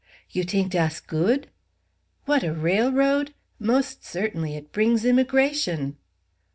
"You 0.31 0.45
t'ink 0.45 0.71
dass 0.71 0.99
good?" 0.99 1.45
"What, 2.25 2.41
a 2.43 2.51
railroad? 2.53 3.35
Most 3.59 4.03
certainly. 4.03 4.55
It 4.55 4.71
brings 4.71 5.05
immigration." 5.05 5.97